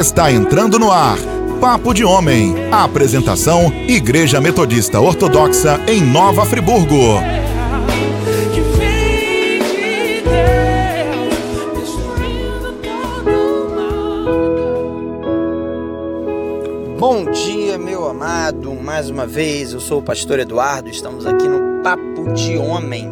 está 0.00 0.32
entrando 0.32 0.78
no 0.78 0.90
ar. 0.90 1.18
Papo 1.60 1.92
de 1.92 2.02
Homem. 2.02 2.54
Apresentação: 2.72 3.70
Igreja 3.86 4.40
Metodista 4.40 4.98
Ortodoxa 4.98 5.78
em 5.86 6.00
Nova 6.00 6.46
Friburgo. 6.46 7.20
Bom 16.98 17.30
dia, 17.30 17.76
meu 17.76 18.08
amado. 18.08 18.74
Mais 18.74 19.10
uma 19.10 19.26
vez, 19.26 19.74
eu 19.74 19.80
sou 19.80 19.98
o 19.98 20.02
pastor 20.02 20.38
Eduardo. 20.38 20.88
Estamos 20.88 21.26
aqui 21.26 21.46
no 21.46 21.82
Papo 21.82 22.32
de 22.32 22.56
Homem. 22.56 23.10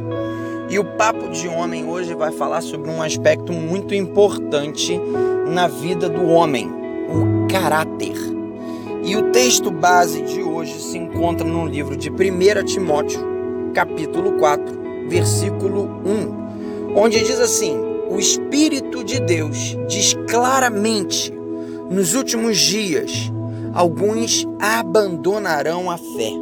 E 0.70 0.78
o 0.78 0.84
Papo 0.84 1.28
de 1.28 1.48
Homem 1.48 1.84
hoje 1.84 2.14
vai 2.14 2.32
falar 2.32 2.62
sobre 2.62 2.90
um 2.90 3.02
aspecto 3.02 3.52
muito 3.52 3.94
importante 3.94 4.98
na 5.48 5.66
vida 5.66 6.08
do 6.08 6.26
homem, 6.26 6.70
caráter. 7.60 8.14
E 9.02 9.16
o 9.16 9.32
texto 9.32 9.70
base 9.70 10.22
de 10.22 10.42
hoje 10.42 10.80
se 10.80 10.96
encontra 10.96 11.46
no 11.46 11.66
livro 11.66 11.96
de 11.96 12.10
1 12.10 12.64
Timóteo, 12.64 13.20
capítulo 13.74 14.32
4, 14.38 15.08
versículo 15.08 15.88
1, 16.94 16.96
onde 16.96 17.18
diz 17.18 17.40
assim: 17.40 17.76
O 18.08 18.18
Espírito 18.18 19.02
de 19.02 19.20
Deus 19.20 19.76
diz 19.88 20.14
claramente: 20.28 21.32
nos 21.90 22.14
últimos 22.14 22.58
dias, 22.58 23.32
alguns 23.74 24.46
abandonarão 24.60 25.90
a 25.90 25.96
fé. 25.96 26.32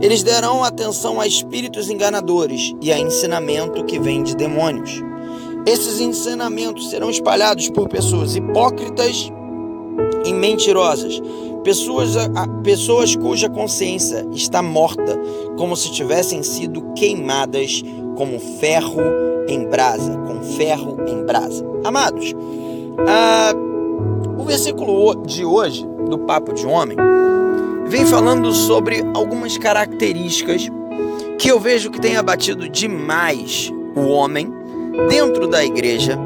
Eles 0.00 0.22
darão 0.22 0.64
atenção 0.64 1.20
a 1.20 1.26
espíritos 1.26 1.88
enganadores 1.88 2.74
e 2.80 2.90
a 2.90 2.98
ensinamento 2.98 3.84
que 3.84 3.98
vem 3.98 4.22
de 4.22 4.34
demônios. 4.34 5.02
Esses 5.66 6.00
ensinamentos 6.00 6.90
serão 6.90 7.10
espalhados 7.10 7.68
por 7.68 7.88
pessoas 7.88 8.34
hipócritas 8.34 9.30
mentirosas, 10.32 11.20
pessoas, 11.62 12.14
pessoas 12.62 13.16
cuja 13.16 13.48
consciência 13.48 14.26
está 14.32 14.62
morta, 14.62 15.18
como 15.56 15.76
se 15.76 15.92
tivessem 15.92 16.42
sido 16.42 16.82
queimadas 16.94 17.82
como 18.16 18.38
ferro 18.38 19.00
em 19.48 19.66
brasa, 19.66 20.16
com 20.18 20.42
ferro 20.56 20.98
em 21.06 21.24
brasa. 21.24 21.64
Amados, 21.84 22.34
ah, 23.06 23.52
o 24.38 24.44
versículo 24.44 25.24
de 25.26 25.44
hoje 25.44 25.86
do 26.08 26.18
Papo 26.18 26.52
de 26.52 26.66
Homem 26.66 26.96
vem 27.86 28.06
falando 28.06 28.52
sobre 28.52 29.02
algumas 29.14 29.58
características 29.58 30.68
que 31.38 31.50
eu 31.50 31.58
vejo 31.58 31.90
que 31.90 32.00
tem 32.00 32.16
abatido 32.16 32.68
demais 32.68 33.72
o 33.94 34.08
homem 34.08 34.52
dentro 35.08 35.46
da 35.46 35.64
igreja, 35.64 36.18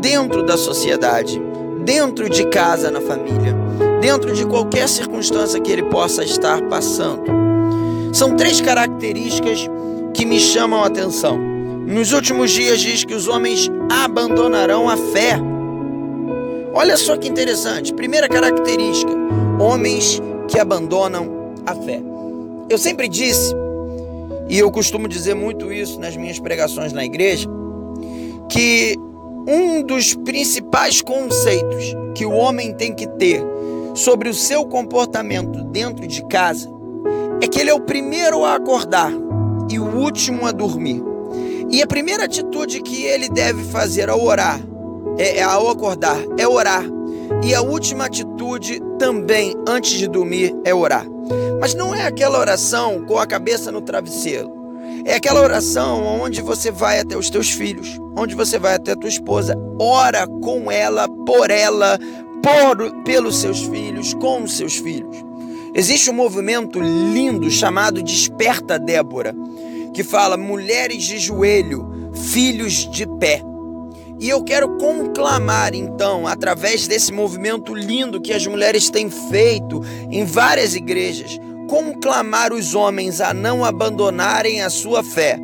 dentro 0.00 0.42
da 0.42 0.56
sociedade, 0.56 1.40
dentro 1.84 2.28
de 2.28 2.46
casa 2.48 2.90
na 2.90 3.00
família, 3.00 3.54
dentro 4.00 4.34
de 4.34 4.46
qualquer 4.46 4.88
circunstância 4.88 5.60
que 5.60 5.70
ele 5.70 5.84
possa 5.84 6.24
estar 6.24 6.62
passando. 6.68 7.24
São 8.12 8.36
três 8.36 8.60
características 8.60 9.68
que 10.14 10.24
me 10.24 10.38
chamam 10.38 10.82
a 10.82 10.86
atenção. 10.86 11.38
Nos 11.86 12.12
últimos 12.12 12.50
dias 12.50 12.80
diz 12.80 13.04
que 13.04 13.14
os 13.14 13.28
homens 13.28 13.70
abandonarão 13.90 14.88
a 14.88 14.96
fé. 14.96 15.38
Olha 16.72 16.96
só 16.96 17.16
que 17.16 17.28
interessante. 17.28 17.92
Primeira 17.92 18.28
característica: 18.28 19.12
homens 19.58 20.22
que 20.48 20.58
abandonam 20.58 21.52
a 21.66 21.74
fé. 21.74 22.00
Eu 22.70 22.78
sempre 22.78 23.08
disse, 23.08 23.54
e 24.48 24.58
eu 24.58 24.70
costumo 24.70 25.06
dizer 25.06 25.34
muito 25.34 25.72
isso 25.72 26.00
nas 26.00 26.16
minhas 26.16 26.38
pregações 26.38 26.92
na 26.92 27.04
igreja, 27.04 27.48
que 28.48 28.96
um 29.46 29.82
dos 29.82 30.14
principais 30.14 31.02
conceitos 31.02 31.94
que 32.14 32.24
o 32.24 32.32
homem 32.32 32.72
tem 32.72 32.94
que 32.94 33.06
ter 33.06 33.42
sobre 33.94 34.28
o 34.28 34.34
seu 34.34 34.64
comportamento 34.64 35.62
dentro 35.64 36.06
de 36.06 36.24
casa 36.26 36.68
é 37.40 37.46
que 37.46 37.60
ele 37.60 37.70
é 37.70 37.74
o 37.74 37.80
primeiro 37.80 38.44
a 38.44 38.54
acordar 38.54 39.12
e 39.70 39.78
o 39.78 39.84
último 39.84 40.46
a 40.46 40.52
dormir. 40.52 41.02
E 41.70 41.82
a 41.82 41.86
primeira 41.86 42.24
atitude 42.24 42.80
que 42.80 43.04
ele 43.04 43.28
deve 43.28 43.64
fazer 43.64 44.08
ao 44.08 44.22
orar, 44.22 44.60
é, 45.18 45.38
é 45.38 45.42
ao 45.42 45.68
acordar, 45.68 46.18
é 46.38 46.46
orar. 46.46 46.84
E 47.42 47.54
a 47.54 47.62
última 47.62 48.04
atitude 48.06 48.80
também, 48.98 49.54
antes 49.66 49.92
de 49.92 50.06
dormir, 50.06 50.54
é 50.64 50.74
orar. 50.74 51.06
Mas 51.60 51.74
não 51.74 51.94
é 51.94 52.06
aquela 52.06 52.38
oração 52.38 53.04
com 53.06 53.18
a 53.18 53.26
cabeça 53.26 53.72
no 53.72 53.80
travesseiro. 53.80 54.63
É 55.06 55.14
aquela 55.14 55.42
oração 55.42 56.02
onde 56.22 56.40
você 56.40 56.70
vai 56.70 56.98
até 56.98 57.14
os 57.16 57.28
teus 57.28 57.50
filhos, 57.50 58.00
onde 58.16 58.34
você 58.34 58.58
vai 58.58 58.74
até 58.74 58.92
a 58.92 58.96
tua 58.96 59.08
esposa, 59.08 59.54
ora 59.78 60.26
com 60.26 60.72
ela, 60.72 61.06
por 61.26 61.50
ela, 61.50 61.98
por, 62.42 63.02
pelos 63.04 63.36
seus 63.36 63.62
filhos, 63.64 64.14
com 64.14 64.42
os 64.42 64.56
seus 64.56 64.76
filhos. 64.76 65.16
Existe 65.74 66.08
um 66.08 66.14
movimento 66.14 66.80
lindo 66.80 67.50
chamado 67.50 68.02
Desperta 68.02 68.78
Débora, 68.78 69.34
que 69.92 70.02
fala 70.02 70.38
mulheres 70.38 71.02
de 71.02 71.18
joelho, 71.18 72.10
filhos 72.14 72.90
de 72.90 73.06
pé. 73.18 73.42
E 74.18 74.30
eu 74.30 74.42
quero 74.42 74.78
conclamar, 74.78 75.74
então, 75.74 76.26
através 76.26 76.86
desse 76.86 77.12
movimento 77.12 77.74
lindo 77.74 78.22
que 78.22 78.32
as 78.32 78.46
mulheres 78.46 78.88
têm 78.88 79.10
feito 79.10 79.82
em 80.10 80.24
várias 80.24 80.74
igrejas, 80.74 81.38
conclamar 81.68 82.52
os 82.52 82.74
homens 82.74 83.20
a 83.20 83.32
não 83.32 83.64
abandonarem 83.64 84.62
a 84.62 84.70
sua 84.70 85.02
fé. 85.02 85.38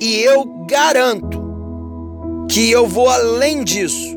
E 0.00 0.16
eu 0.16 0.44
garanto 0.66 1.42
que 2.50 2.70
eu 2.70 2.86
vou 2.86 3.08
além 3.08 3.64
disso. 3.64 4.16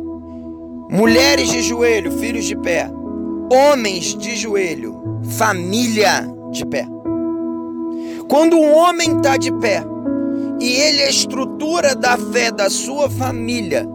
Mulheres 0.90 1.50
de 1.50 1.62
joelho, 1.62 2.18
filhos 2.20 2.46
de 2.46 2.56
pé. 2.56 2.90
Homens 3.52 4.16
de 4.16 4.36
joelho, 4.36 5.22
família 5.38 6.28
de 6.52 6.66
pé. 6.66 6.86
Quando 8.28 8.58
um 8.58 8.76
homem 8.76 9.18
está 9.18 9.38
de 9.38 9.52
pé 9.54 9.84
e 10.60 10.72
ele 10.72 11.02
é 11.02 11.06
a 11.08 11.10
estrutura 11.10 11.96
da 11.96 12.18
fé 12.18 12.52
da 12.52 12.70
sua 12.70 13.10
família, 13.10 13.88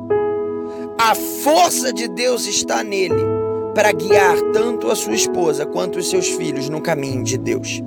a 0.99 1.15
força 1.15 1.93
de 1.93 2.09
Deus 2.09 2.47
está 2.47 2.83
nele 2.83 3.34
para 3.74 3.92
guiar 3.92 4.40
tanto 4.52 4.90
a 4.90 4.94
sua 4.94 5.14
esposa 5.14 5.66
quanto 5.66 5.98
os 5.98 6.08
seus 6.08 6.28
filhos 6.28 6.68
no 6.68 6.80
caminho 6.80 7.24
de 7.24 7.36
Deus. 7.36 7.82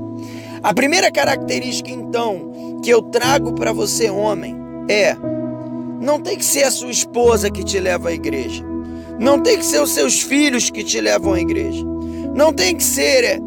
A 0.61 0.73
primeira 0.73 1.09
característica, 1.11 1.89
então, 1.89 2.79
que 2.83 2.89
eu 2.89 3.01
trago 3.01 3.53
para 3.53 3.71
você, 3.71 4.09
homem, 4.09 4.55
é: 4.89 5.15
não 6.01 6.19
tem 6.19 6.37
que 6.37 6.45
ser 6.45 6.63
a 6.63 6.71
sua 6.71 6.91
esposa 6.91 7.49
que 7.49 7.63
te 7.63 7.79
leva 7.79 8.09
à 8.09 8.13
igreja, 8.13 8.63
não 9.19 9.39
tem 9.39 9.57
que 9.57 9.65
ser 9.65 9.81
os 9.81 9.91
seus 9.91 10.21
filhos 10.21 10.69
que 10.69 10.83
te 10.83 10.99
levam 10.99 11.33
à 11.33 11.39
igreja, 11.39 11.83
não 12.35 12.51
tem 12.51 12.75
que 12.75 12.83
ser 12.83 13.23
é, 13.23 13.39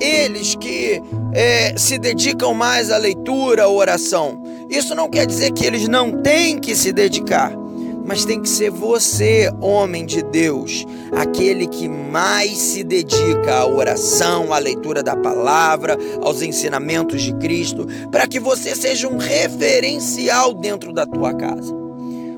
eles 0.00 0.54
que 0.54 1.02
é, 1.34 1.76
se 1.76 1.98
dedicam 1.98 2.54
mais 2.54 2.90
à 2.90 2.96
leitura, 2.96 3.64
à 3.64 3.68
oração. 3.68 4.42
Isso 4.70 4.94
não 4.94 5.08
quer 5.08 5.26
dizer 5.26 5.52
que 5.52 5.64
eles 5.64 5.88
não 5.88 6.22
têm 6.22 6.58
que 6.58 6.74
se 6.74 6.92
dedicar 6.92 7.65
mas 8.06 8.24
tem 8.24 8.40
que 8.40 8.48
ser 8.48 8.70
você, 8.70 9.50
homem 9.60 10.06
de 10.06 10.22
Deus, 10.22 10.86
aquele 11.12 11.66
que 11.66 11.88
mais 11.88 12.56
se 12.56 12.84
dedica 12.84 13.56
à 13.56 13.66
oração, 13.66 14.52
à 14.52 14.58
leitura 14.58 15.02
da 15.02 15.16
palavra, 15.16 15.98
aos 16.22 16.40
ensinamentos 16.40 17.20
de 17.20 17.34
Cristo, 17.34 17.86
para 18.10 18.26
que 18.28 18.38
você 18.38 18.76
seja 18.76 19.08
um 19.08 19.16
referencial 19.16 20.54
dentro 20.54 20.92
da 20.92 21.04
tua 21.04 21.34
casa. 21.34 21.74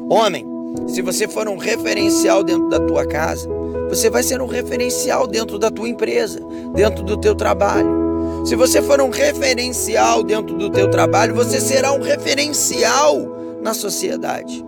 Homem, 0.08 0.46
se 0.86 1.02
você 1.02 1.28
for 1.28 1.46
um 1.48 1.58
referencial 1.58 2.42
dentro 2.42 2.68
da 2.70 2.80
tua 2.80 3.06
casa, 3.06 3.46
você 3.90 4.08
vai 4.08 4.22
ser 4.22 4.40
um 4.40 4.46
referencial 4.46 5.26
dentro 5.26 5.58
da 5.58 5.70
tua 5.70 5.88
empresa, 5.88 6.40
dentro 6.74 7.04
do 7.04 7.16
teu 7.18 7.34
trabalho. 7.34 7.98
Se 8.46 8.56
você 8.56 8.80
for 8.80 9.00
um 9.02 9.10
referencial 9.10 10.22
dentro 10.22 10.56
do 10.56 10.70
teu 10.70 10.90
trabalho, 10.90 11.34
você 11.34 11.60
será 11.60 11.92
um 11.92 12.00
referencial 12.00 13.58
na 13.62 13.74
sociedade. 13.74 14.64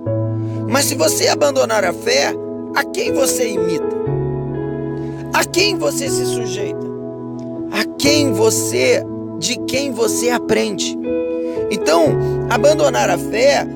Mas 0.70 0.84
se 0.84 0.94
você 0.94 1.26
abandonar 1.26 1.84
a 1.84 1.92
fé, 1.92 2.32
a 2.76 2.84
quem 2.84 3.12
você 3.12 3.50
imita? 3.50 3.90
A 5.34 5.44
quem 5.44 5.76
você 5.76 6.08
se 6.08 6.24
sujeita? 6.24 6.86
A 7.72 7.84
quem 7.98 8.32
você, 8.32 9.02
de 9.40 9.56
quem 9.66 9.90
você 9.90 10.30
aprende? 10.30 10.96
Então, 11.72 12.16
abandonar 12.48 13.10
a 13.10 13.18
fé 13.18 13.66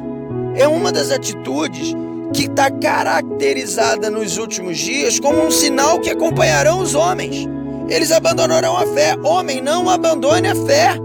é 0.55 0.69
uma 0.69 0.93
das 0.93 1.11
atitudes 1.11 1.93
que 2.33 2.45
está 2.45 2.71
caracterizada 2.71 4.09
nos 4.09 4.39
últimos 4.39 4.79
dias 4.79 5.19
como 5.19 5.45
um 5.45 5.51
sinal 5.51 5.99
que 5.99 6.11
acompanharão 6.11 6.79
os 6.79 6.95
homens. 6.95 7.49
Eles 7.89 8.13
abandonarão 8.13 8.77
a 8.77 8.87
fé. 8.87 9.17
Homem, 9.25 9.61
não 9.61 9.91
abandone 9.91 10.47
a 10.47 10.55
fé. 10.55 11.04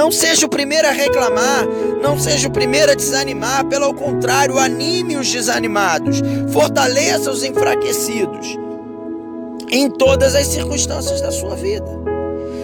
Não 0.00 0.10
seja 0.10 0.46
o 0.46 0.48
primeiro 0.48 0.88
a 0.88 0.92
reclamar, 0.92 1.66
não 2.02 2.18
seja 2.18 2.48
o 2.48 2.50
primeiro 2.50 2.90
a 2.90 2.94
desanimar, 2.94 3.66
pelo 3.66 3.92
contrário, 3.92 4.58
anime 4.58 5.18
os 5.18 5.30
desanimados, 5.30 6.22
fortaleça 6.50 7.30
os 7.30 7.44
enfraquecidos 7.44 8.56
em 9.70 9.90
todas 9.90 10.34
as 10.34 10.46
circunstâncias 10.46 11.20
da 11.20 11.30
sua 11.30 11.54
vida. 11.54 11.84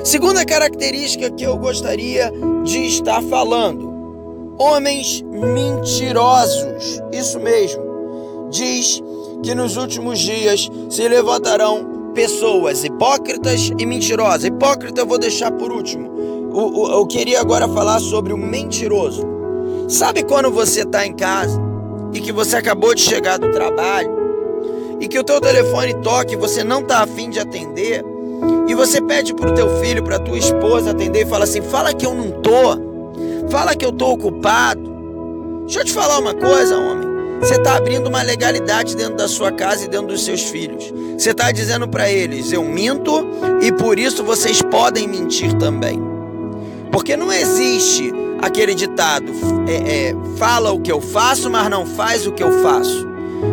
Segunda 0.03 0.47
característica 0.47 1.31
que 1.31 1.45
eu 1.45 1.59
gostaria 1.59 2.33
de 2.65 2.87
estar 2.87 3.21
falando: 3.25 4.57
homens 4.59 5.21
mentirosos. 5.21 7.03
Isso 7.13 7.39
mesmo. 7.39 8.49
Diz 8.51 9.03
que 9.43 9.55
nos 9.55 9.77
últimos 9.77 10.21
dias 10.21 10.71
se 10.89 11.07
levantarão 11.07 12.13
pessoas 12.15 12.83
hipócritas 12.83 13.71
e 13.79 13.85
mentirosas. 13.85 14.45
Hipócrita 14.45 15.03
eu 15.03 15.07
vou 15.07 15.19
deixar 15.19 15.51
por 15.51 15.71
último. 15.71 16.17
Eu 16.59 17.07
queria 17.07 17.41
agora 17.41 17.69
falar 17.69 18.01
sobre 18.01 18.33
o 18.33 18.39
mentiroso. 18.39 19.23
Sabe 19.89 20.23
quando 20.23 20.51
você 20.51 20.83
está 20.83 21.07
em 21.07 21.13
casa 21.13 21.61
e 22.13 22.21
que 22.21 22.33
você 22.33 22.57
acabou 22.57 22.95
de 22.95 23.03
chegar 23.03 23.39
do 23.39 23.53
trabalho 23.53 24.11
e 24.99 25.07
que 25.07 25.19
o 25.19 25.25
teu 25.25 25.41
telefone 25.41 25.95
toca 25.95 26.33
e 26.33 26.37
você 26.37 26.65
não 26.65 26.81
está 26.81 27.03
afim 27.03 27.29
de 27.29 27.39
atender 27.39 28.03
e 28.67 28.75
você 28.75 29.01
pede 29.03 29.35
para 29.35 29.51
o 29.51 29.55
teu 29.55 29.81
filho, 29.81 30.03
para 30.03 30.19
tua 30.19 30.39
esposa 30.39 30.91
atender 30.91 31.27
e 31.27 31.29
fala 31.29 31.45
assim, 31.45 31.61
fala 31.61 31.93
que 31.93 32.07
eu 32.07 32.15
não 32.15 32.31
tô, 32.41 33.49
fala 33.51 33.77
que 33.77 33.85
eu 33.85 33.93
tô 33.93 34.13
ocupado. 34.13 34.97
Deixa 35.67 35.81
eu 35.81 35.85
te 35.85 35.93
falar 35.93 36.19
uma 36.19 36.35
coisa, 36.35 36.77
homem. 36.77 37.07
Você 37.41 37.57
está 37.57 37.77
abrindo 37.77 38.09
uma 38.09 38.23
legalidade 38.23 38.97
dentro 38.97 39.17
da 39.17 39.29
sua 39.29 39.53
casa 39.53 39.85
e 39.85 39.89
dentro 39.89 40.09
dos 40.09 40.25
seus 40.25 40.43
filhos. 40.43 40.93
Você 41.19 41.31
está 41.31 41.53
dizendo 41.53 41.87
para 41.87 42.11
eles: 42.11 42.51
eu 42.51 42.65
minto 42.65 43.27
e 43.61 43.71
por 43.71 43.99
isso 43.99 44.25
vocês 44.25 44.63
podem 44.63 45.07
mentir 45.07 45.53
também. 45.55 46.16
Porque 46.91 47.17
não 47.17 47.33
existe 47.33 48.13
aquele 48.41 48.75
ditado: 48.75 49.33
é, 49.67 50.09
é, 50.09 50.17
fala 50.37 50.73
o 50.73 50.81
que 50.81 50.91
eu 50.91 51.01
faço, 51.01 51.51
mas 51.51 51.69
não 51.69 51.87
faz 51.87 52.27
o 52.27 52.33
que 52.33 52.43
eu 52.43 52.63
faço. 52.63 53.07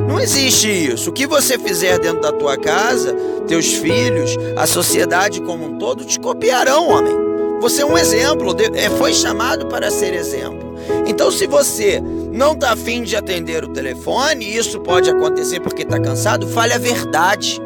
Não 0.07 0.19
existe 0.19 0.67
isso. 0.67 1.09
O 1.09 1.13
que 1.13 1.27
você 1.27 1.57
fizer 1.57 1.99
dentro 1.99 2.21
da 2.21 2.31
tua 2.31 2.57
casa, 2.57 3.13
teus 3.47 3.73
filhos, 3.73 4.35
a 4.55 4.65
sociedade 4.65 5.41
como 5.41 5.65
um 5.65 5.77
todo 5.77 6.05
te 6.05 6.19
copiarão, 6.19 6.89
homem. 6.89 7.23
Você 7.59 7.81
é 7.81 7.85
um 7.85 7.97
exemplo, 7.97 8.55
é, 8.73 8.89
foi 8.89 9.13
chamado 9.13 9.67
para 9.67 9.89
ser 9.89 10.13
exemplo. 10.13 10.75
Então, 11.05 11.31
se 11.31 11.47
você 11.47 12.01
não 12.31 12.53
está 12.53 12.73
afim 12.73 13.03
de 13.03 13.15
atender 13.15 13.63
o 13.63 13.69
telefone, 13.69 14.45
isso 14.45 14.79
pode 14.81 15.09
acontecer 15.09 15.59
porque 15.59 15.83
está 15.83 15.99
cansado, 15.99 16.47
fale 16.47 16.73
a 16.73 16.77
verdade. 16.77 17.61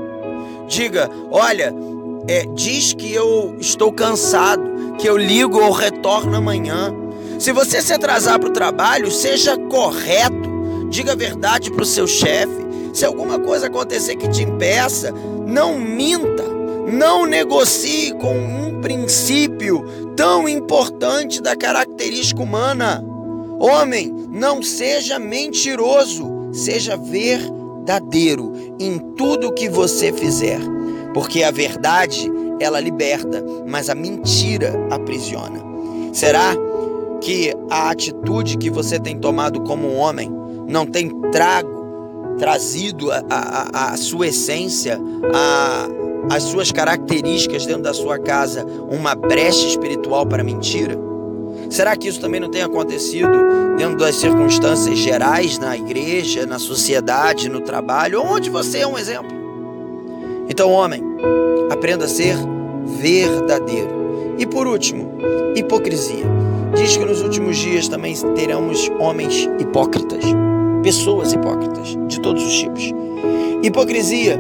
Diga, 0.68 1.10
olha, 1.32 1.74
é, 2.28 2.46
diz 2.46 2.94
que 2.94 3.14
eu 3.14 3.56
estou 3.60 3.92
cansado, 3.92 4.96
que 4.98 5.08
eu 5.08 5.18
ligo 5.18 5.60
ou 5.60 5.72
retorno 5.72 6.36
amanhã. 6.36 6.94
Se 7.40 7.52
você 7.52 7.82
se 7.82 7.94
atrasar 7.94 8.40
para 8.40 8.50
o 8.50 8.54
trabalho, 8.54 9.12
seja 9.12 9.58
correto, 9.58 10.88
diga 10.90 11.14
a 11.14 11.16
verdade 11.16 11.72
para 11.72 11.84
o 11.84 11.86
seu 11.86 12.08
chefe. 12.08 12.68
Se 12.94 13.06
alguma 13.06 13.40
coisa 13.40 13.68
acontecer 13.68 14.16
que 14.16 14.28
te 14.28 14.44
impeça, 14.44 15.14
não 15.46 15.78
minta, 15.78 16.44
não 16.92 17.26
negocie 17.26 18.12
com 18.14 18.36
um 18.36 18.82
princípio 18.82 19.86
tão 20.16 20.50
importante 20.50 21.42
da 21.42 21.56
característica 21.56 22.42
humana. 22.42 23.04
Homem, 23.60 24.14
não 24.30 24.62
seja 24.62 25.20
mentiroso, 25.20 26.26
seja 26.52 26.98
verdadeiro 26.98 28.54
em 28.80 28.98
tudo 29.16 29.54
que 29.54 29.70
você 29.70 30.12
fizer, 30.12 30.60
porque 31.18 31.42
a 31.42 31.50
verdade 31.50 32.32
ela 32.60 32.80
liberta, 32.80 33.44
mas 33.66 33.90
a 33.90 33.96
mentira 33.96 34.72
aprisiona. 34.92 35.60
Será 36.14 36.56
que 37.20 37.52
a 37.72 37.90
atitude 37.90 38.56
que 38.56 38.70
você 38.70 39.00
tem 39.00 39.18
tomado 39.18 39.62
como 39.62 39.96
homem 39.96 40.32
não 40.68 40.86
tem 40.86 41.10
trago, 41.32 42.36
trazido 42.38 43.12
a, 43.12 43.24
a, 43.32 43.94
a 43.94 43.98
sua 43.98 44.28
essência, 44.28 45.02
a, 45.34 45.88
as 46.36 46.44
suas 46.44 46.72
características 46.72 47.66
dentro 47.66 47.82
da 47.82 47.96
sua 47.96 48.20
casa, 48.20 48.64
uma 48.88 49.16
brecha 49.16 49.66
espiritual 49.66 50.24
para 50.24 50.44
mentira? 50.44 50.96
Será 51.72 51.98
que 51.98 52.08
isso 52.08 52.22
também 52.22 52.40
não 52.40 52.52
tem 52.52 52.62
acontecido 52.62 53.76
dentro 53.76 53.98
das 53.98 54.18
circunstâncias 54.18 55.00
gerais 55.00 55.58
na 55.58 55.76
igreja, 55.76 56.46
na 56.46 56.60
sociedade, 56.60 57.50
no 57.50 57.62
trabalho, 57.62 58.22
onde 58.22 58.52
você 58.52 58.82
é 58.82 58.88
um 58.88 59.00
exemplo? 59.00 59.36
Então, 60.50 60.72
homem, 60.72 61.07
aprenda 61.70 62.06
a 62.06 62.08
ser 62.08 62.36
verdadeiro. 63.00 64.36
E 64.38 64.46
por 64.46 64.68
último, 64.68 65.18
hipocrisia. 65.56 66.26
Diz 66.76 66.96
que 66.98 67.06
nos 67.06 67.22
últimos 67.22 67.58
dias 67.58 67.88
também 67.88 68.16
teremos 68.36 68.92
homens 69.00 69.50
hipócritas, 69.60 70.24
pessoas 70.84 71.34
hipócritas, 71.34 71.98
de 72.08 72.22
todos 72.22 72.44
os 72.44 72.54
tipos. 72.54 72.94
Hipocrisia 73.64 74.40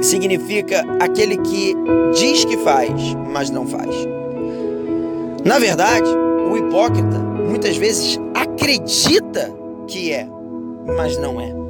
significa 0.00 0.84
aquele 1.00 1.36
que 1.38 1.74
diz 2.14 2.44
que 2.44 2.56
faz, 2.58 2.90
mas 3.32 3.50
não 3.50 3.66
faz. 3.66 3.94
Na 5.44 5.58
verdade, 5.58 6.08
o 6.50 6.56
hipócrita 6.56 7.18
muitas 7.48 7.76
vezes 7.76 8.18
acredita 8.34 9.52
que 9.88 10.12
é, 10.12 10.28
mas 10.96 11.18
não 11.18 11.40
é. 11.40 11.61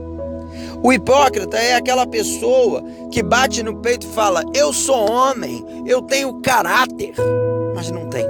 O 0.83 0.93
hipócrita 0.93 1.57
é 1.59 1.77
aquela 1.77 2.05
pessoa 2.07 2.83
que 3.11 3.23
bate 3.23 3.63
no 3.63 3.77
peito 3.77 4.05
e 4.07 4.11
fala: 4.11 4.43
Eu 4.53 4.73
sou 4.73 5.09
homem, 5.09 5.65
eu 5.87 6.03
tenho 6.03 6.41
caráter, 6.41 7.15
mas 7.75 7.91
não 7.91 8.09
tem. 8.09 8.27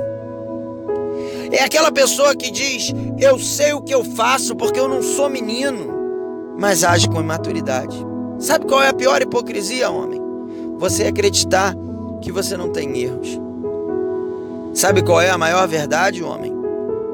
É 1.51 1.63
aquela 1.65 1.91
pessoa 1.91 2.37
que 2.37 2.51
diz: 2.51 2.93
Eu 3.19 3.39
sei 3.39 3.73
o 3.73 3.81
que 3.81 3.95
eu 3.95 4.05
faço 4.05 4.55
porque 4.55 4.79
eu 4.79 4.87
não 4.87 5.03
sou 5.03 5.31
menino, 5.31 6.55
mas 6.59 6.85
age 6.85 7.09
com 7.09 7.21
imaturidade. 7.21 7.97
Sabe 8.39 8.67
qual 8.67 8.83
é 8.83 8.89
a 8.89 8.95
pior 8.95 9.23
hipocrisia, 9.23 9.91
homem? 9.91 10.21
Você 10.79 11.05
acreditar 11.05 11.75
que 12.21 12.31
você 12.31 12.57
não 12.57 12.71
tem 12.71 12.99
erros. 12.99 13.41
Sabe 14.75 15.03
qual 15.03 15.21
é 15.21 15.31
a 15.31 15.39
maior 15.39 15.67
verdade, 15.69 16.23
homem? 16.23 16.53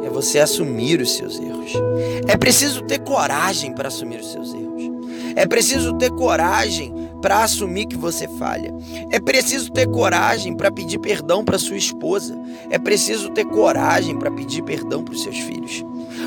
É 0.02 0.08
você 0.08 0.38
assumir 0.40 1.00
os 1.00 1.14
seus 1.14 1.38
erros. 1.38 1.72
É 2.26 2.36
preciso 2.36 2.82
ter 2.82 3.00
coragem 3.00 3.72
para 3.72 3.88
assumir 3.88 4.20
os 4.20 4.32
seus 4.32 4.54
erros. 4.54 4.97
É 5.34 5.46
preciso 5.46 5.94
ter 5.94 6.10
coragem 6.10 6.92
para 7.20 7.42
assumir 7.42 7.86
que 7.86 7.96
você 7.96 8.28
falha. 8.28 8.72
É 9.10 9.18
preciso 9.18 9.72
ter 9.72 9.88
coragem 9.88 10.56
para 10.56 10.70
pedir 10.70 10.98
perdão 10.98 11.44
para 11.44 11.58
sua 11.58 11.76
esposa. 11.76 12.38
É 12.70 12.78
preciso 12.78 13.30
ter 13.30 13.44
coragem 13.44 14.18
para 14.18 14.30
pedir 14.30 14.62
perdão 14.62 15.02
para 15.02 15.14
os 15.14 15.22
seus 15.22 15.38
filhos. 15.38 15.84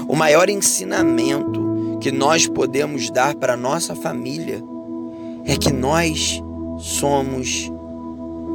O 0.08 0.16
maior 0.16 0.50
ensinamento 0.50 1.98
que 2.00 2.12
nós 2.12 2.48
podemos 2.48 3.10
dar 3.10 3.36
para 3.36 3.56
nossa 3.56 3.96
família 3.96 4.62
é 5.46 5.56
que 5.56 5.72
nós 5.72 6.42
somos 6.80 7.72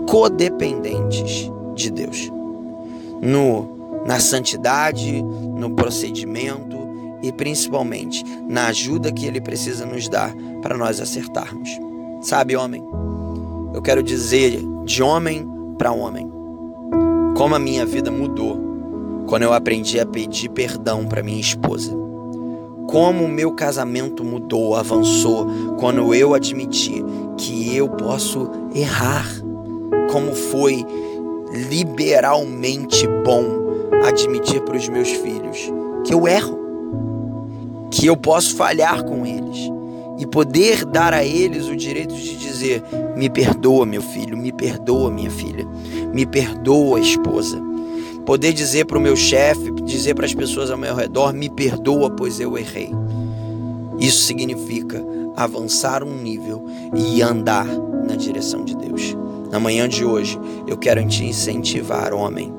codependentes 0.09 1.51
de 1.75 1.91
Deus 1.91 2.31
no, 3.23 4.05
na 4.07 4.21
santidade, 4.21 5.23
no 5.23 5.71
procedimento 5.71 6.76
e 7.23 7.33
principalmente 7.33 8.25
na 8.49 8.67
ajuda 8.67 9.13
que 9.13 9.27
Ele 9.27 9.41
precisa 9.41 9.85
nos 9.87 10.09
dar 10.09 10.35
para 10.63 10.77
nós 10.77 11.01
acertarmos. 11.01 11.71
Sabe, 12.21 12.57
homem, 12.57 12.83
eu 13.75 13.83
quero 13.83 14.03
dizer 14.03 14.61
de 14.85 15.03
homem 15.03 15.47
para 15.79 15.93
homem 15.93 16.31
como 17.37 17.55
a 17.55 17.59
minha 17.59 17.85
vida 17.85 18.11
mudou 18.11 18.59
quando 19.27 19.43
eu 19.43 19.53
aprendi 19.53 20.01
a 20.01 20.07
pedir 20.07 20.49
perdão 20.49 21.05
para 21.07 21.23
minha 21.23 21.41
esposa. 21.41 21.95
Como 22.89 23.25
o 23.25 23.29
meu 23.29 23.53
casamento 23.53 24.25
mudou, 24.25 24.77
avançou 24.77 25.47
quando 25.79 26.15
eu 26.15 26.33
admiti 26.33 27.05
que 27.37 27.77
eu 27.77 27.89
posso 27.89 28.49
errar. 28.75 29.27
Como 30.11 30.33
foi 30.35 30.85
liberalmente 31.53 33.07
bom 33.25 33.45
admitir 34.07 34.61
para 34.63 34.77
os 34.77 34.89
meus 34.89 35.11
filhos 35.11 35.71
que 36.05 36.15
eu 36.15 36.29
erro, 36.29 36.66
que 37.97 38.07
eu 38.07 38.17
posso 38.17 38.55
falhar 38.57 39.03
com 39.05 39.25
eles 39.25 39.71
e 40.19 40.27
poder 40.27 40.85
dar 40.85 41.15
a 41.15 41.25
eles 41.25 41.67
o 41.67 41.75
direito 41.75 42.15
de 42.15 42.37
dizer: 42.37 42.83
me 43.17 43.31
perdoa, 43.31 43.87
meu 43.87 44.03
filho, 44.03 44.37
me 44.37 44.53
perdoa, 44.53 45.11
minha 45.11 45.31
filha, 45.31 45.67
me 46.13 46.27
perdoa, 46.27 47.01
esposa. 47.01 47.59
Poder 48.27 48.53
dizer 48.53 48.85
para 48.85 48.99
o 48.99 49.01
meu 49.01 49.17
chefe, 49.17 49.71
dizer 49.83 50.15
para 50.15 50.27
as 50.27 50.35
pessoas 50.35 50.71
ao 50.71 50.77
meu 50.77 50.95
redor: 50.95 51.33
me 51.33 51.49
perdoa, 51.49 52.11
pois 52.11 52.39
eu 52.39 52.59
errei. 52.59 52.91
Isso 53.99 54.25
significa 54.25 55.03
avançar 55.35 56.03
um 56.03 56.23
nível 56.23 56.67
e 56.95 57.23
andar 57.23 57.67
na 57.67 58.15
direção 58.15 58.63
de 58.63 58.77
Deus. 58.77 59.17
Na 59.51 59.59
manhã 59.59 59.89
de 59.89 60.05
hoje, 60.05 60.39
eu 60.67 60.77
quero 60.77 61.07
te 61.07 61.25
incentivar, 61.25 62.13
homem. 62.13 62.53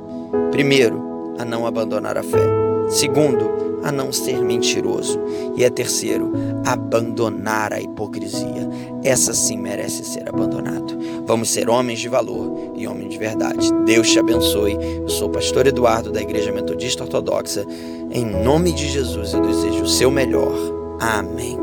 Primeiro, 0.49 1.35
a 1.37 1.45
não 1.45 1.67
abandonar 1.67 2.17
a 2.17 2.23
fé. 2.23 2.43
Segundo, 2.89 3.66
a 3.87 3.91
não 3.91 4.11
ser 4.11 4.43
mentiroso. 4.43 5.17
E 5.55 5.63
é 5.63 5.69
terceiro, 5.69 6.33
abandonar 6.65 7.71
a 7.71 7.79
hipocrisia. 7.79 8.69
Essa 9.01 9.33
sim 9.33 9.57
merece 9.57 10.03
ser 10.03 10.27
abandonado. 10.27 10.97
Vamos 11.25 11.49
ser 11.49 11.69
homens 11.69 11.99
de 11.99 12.09
valor 12.09 12.73
e 12.75 12.85
homens 12.85 13.13
de 13.13 13.17
verdade. 13.17 13.71
Deus 13.85 14.09
te 14.09 14.19
abençoe. 14.19 14.77
Eu 15.01 15.07
sou 15.07 15.29
o 15.29 15.31
pastor 15.31 15.65
Eduardo 15.67 16.11
da 16.11 16.21
Igreja 16.21 16.51
Metodista 16.51 17.03
Ortodoxa. 17.03 17.65
Em 18.11 18.25
nome 18.25 18.73
de 18.73 18.89
Jesus, 18.89 19.33
eu 19.33 19.41
desejo 19.41 19.83
o 19.83 19.87
seu 19.87 20.11
melhor. 20.11 20.53
Amém. 20.99 21.57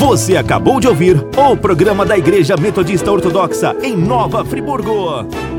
Você 0.00 0.36
acabou 0.36 0.80
de 0.80 0.88
ouvir 0.88 1.24
o 1.36 1.56
programa 1.56 2.04
da 2.04 2.18
Igreja 2.18 2.56
Metodista 2.56 3.10
Ortodoxa 3.12 3.76
em 3.80 3.96
Nova 3.96 4.44
Friburgo. 4.44 5.53